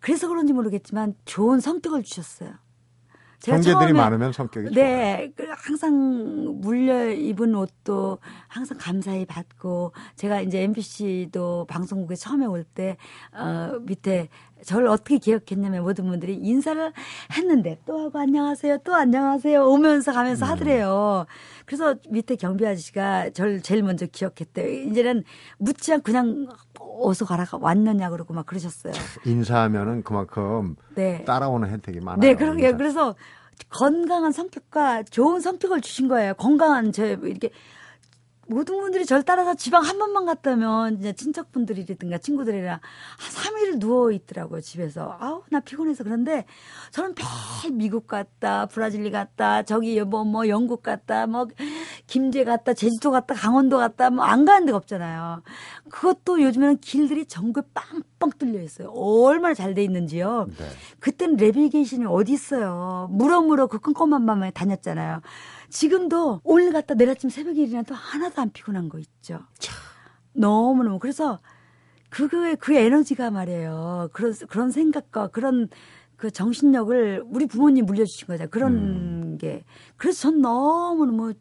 [0.00, 2.50] 그래서 그런지 모르겠지만 좋은 성격을 주셨어요.
[3.52, 4.86] 형제들이 많으면 성격이 좋아요.
[4.86, 12.64] 네, 그 항상 물려 입은 옷도 항상 감사히 받고 제가 이제 MBC도 방송국에 처음에 올
[12.64, 12.96] 때
[13.32, 14.28] 어, 밑에
[14.64, 16.92] 저를 어떻게 기억했냐면 모든 분들이 인사를
[17.36, 20.14] 했는데 또 하고 안녕하세요, 또 안녕하세요 오면서 음.
[20.14, 21.26] 가면서 하더래요.
[21.66, 24.90] 그래서 밑에 경비 아저씨가 저를 제일 먼저 기억했대요.
[24.90, 25.24] 이제는
[25.58, 26.48] 묻지 않고 그냥
[26.78, 28.92] 어서 가라 왔느냐 그러고 막 그러셨어요.
[29.24, 31.24] 인사하면은 그만큼 네.
[31.24, 32.20] 따라오는 혜택이 많아요.
[32.20, 32.68] 네, 그러게요.
[32.68, 32.76] 인사.
[32.76, 33.14] 그래서
[33.68, 36.34] 건강한 성격과 좋은 성격을 주신 거예요.
[36.34, 37.50] 건강한 저 이렇게
[38.46, 42.80] 모든 분들이 저를 따라서 지방 한 번만 갔다면 이제 친척분들이라든가 친구들이랑 한
[43.18, 45.16] 3일을 누워 있더라고요, 집에서.
[45.20, 46.44] 아우, 나 피곤해서 그런데
[46.90, 51.46] 저는 매일 미국 갔다, 브라질리 갔다, 저기 뭐, 뭐, 영국 갔다, 뭐,
[52.06, 55.42] 김제 갔다, 제주도 갔다, 강원도 갔다, 뭐, 안 가는 데가 없잖아요.
[55.90, 58.90] 그것도 요즘에는 길들이 전국에 빵빵 뚫려 있어요.
[58.90, 60.46] 얼마나 잘 돼 있는지요.
[60.56, 60.64] 네.
[61.00, 63.08] 그때는 내비게이션이 어디 있어요.
[63.10, 63.80] 물어물어 그
[64.24, 65.20] 밤에 다녔잖아요.
[65.74, 69.40] 지금도 오늘 갔다 내일 아침 새벽에 일어나도 하나도 안 피곤한 거 있죠.
[70.32, 71.00] 너무너무.
[71.00, 71.40] 그래서
[72.10, 74.08] 그거의 그 에너지가 말이에요.
[74.12, 75.68] 그런, 그런 생각과 그런
[76.16, 78.46] 그 정신력을 우리 부모님 물려주신 거죠.
[78.48, 79.64] 그런 게.
[79.96, 81.34] 그래서 전 너무너무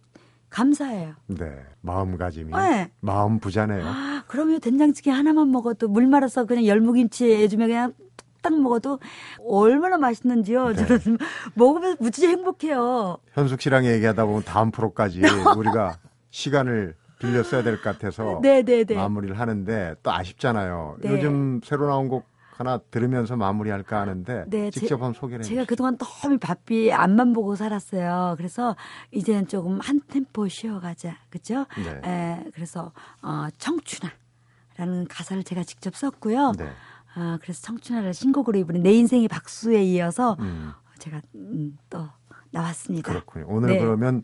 [0.50, 1.14] 감사해요.
[1.28, 1.46] 네.
[1.82, 2.92] 마음가짐이 네.
[3.02, 3.86] 마음 부자네요.
[3.86, 8.13] 아, 그러면 된장찌개 하나만 먹어도 물 말아서 그냥 열무김치 요즘에 그냥 뚝
[8.44, 9.00] 딱 먹어도
[9.48, 10.74] 얼마나 맛있는지요.
[10.74, 10.86] 네.
[10.86, 11.18] 저는
[11.56, 13.18] 먹으면서 무지 행복해요.
[13.34, 15.22] 현숙 씨랑 얘기하다 보면 다음 프로까지
[15.58, 15.98] 우리가
[16.30, 18.96] 시간을 빌려 써야 될 것 같아서 네네네.
[18.96, 20.98] 마무리를 하는데 또 아쉽잖아요.
[21.00, 21.10] 네.
[21.14, 22.26] 요즘 새로 나온 곡
[22.56, 25.66] 하나 들으면서 마무리할까 하는데 네, 직접 제- 한번 소개를 제가 해주세요.
[25.66, 28.36] 그동안 너무 바삐 앞만 보고 살았어요.
[28.38, 28.76] 그래서
[29.12, 31.16] 이제는 조금 한 템포 쉬어가자.
[31.32, 31.66] 그죠?
[31.78, 32.02] 네.
[32.08, 32.92] 에, 그래서,
[33.24, 36.52] 어, 청춘아라는 가사를 제가 직접 썼고요.
[36.58, 36.70] 네.
[37.16, 42.08] 아, 그래서 청춘아를 신곡으로 이번에 내 인생의 박수에 이어서 음, 제가 음, 또
[42.52, 43.12] 나왔습니다.
[43.12, 43.46] 그렇군요.
[43.48, 43.80] 오늘 네.
[43.80, 44.24] 그러면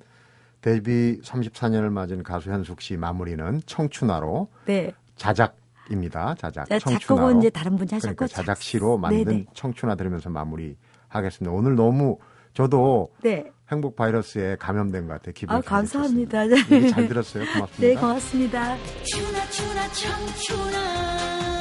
[0.62, 4.92] 데뷔 34년을 맞은 가수 현숙 씨 마무리는 청춘화로 네.
[5.16, 6.36] 자작입니다.
[6.36, 6.68] 자작.
[6.68, 7.00] 자, 청춘화로.
[7.00, 9.46] 작곡은 이제 다른 분이 하셨고 그러니까 자작시로 만든 네네.
[9.54, 11.52] 청춘화 들으면서 마무리하겠습니다.
[11.52, 12.18] 오늘 너무
[12.54, 13.52] 저도 네.
[13.72, 15.34] 행복 바이러스에 감염된 것 같아요.
[15.34, 16.50] 기분이 아, 감사합니다.
[16.72, 17.46] 얘기 잘 들었어요.
[17.54, 17.80] 고맙습니다.
[17.80, 18.78] 네, 고맙습니다.
[19.04, 21.59] 추나 추나 청춘아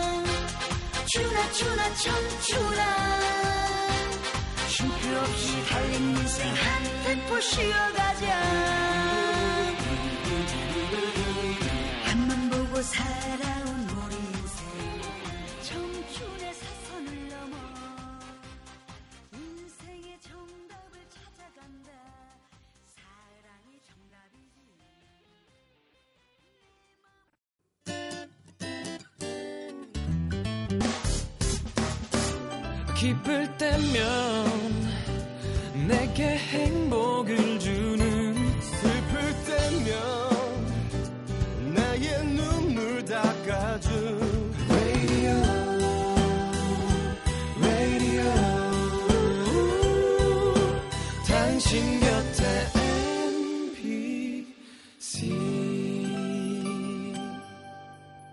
[1.11, 3.21] 추나 추나 청춘아
[4.69, 9.08] 쉼표 없이 달린 인생 한 템포 쉬어가자
[33.09, 34.87] 기쁠 때면
[35.89, 37.68] 내게 행복을 주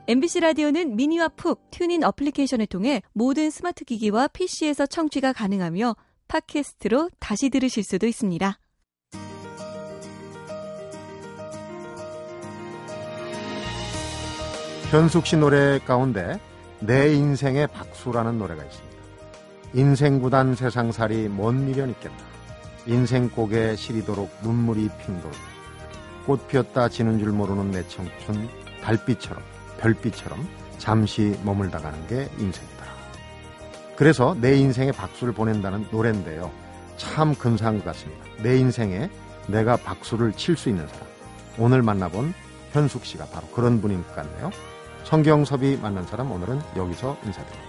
[0.07, 5.95] MBC 라디오는 미니와 푹 TuneIn 어플리케이션을 통해 모든 스마트 기기와 PC에서 청취가 가능하며
[6.27, 8.59] 팟캐스트로 다시 들으실 수도 있습니다.
[14.91, 16.39] 현숙 씨 노래 가운데
[16.79, 18.95] 내 인생의 박수라는 노래가 있습니다.
[19.73, 22.17] 인생 구단 세상살이 뭔 미련 있겠나.
[22.85, 25.35] 인생 고개 시리도록 눈물이 핑도록
[26.27, 28.47] 꽃 피었다 지는 줄 모르는 내 청춘
[28.83, 29.54] 달빛처럼
[29.85, 30.47] 별빛처럼
[30.79, 32.85] 잠시 머물다 가는 게 인생이다.
[33.95, 36.51] 그래서 내 인생에 박수를 보낸다는 노래인데요.
[36.97, 38.25] 참 근사한 것 같습니다.
[38.41, 39.09] 내 인생에
[39.47, 41.05] 내가 박수를 칠 수 있는 사람.
[41.59, 42.33] 오늘 만나본
[42.71, 44.49] 현숙 씨가 바로 그런 분인 것 같네요.
[45.03, 47.64] 성경섭이 만난 사람 오늘은 여기서 인사드립니다.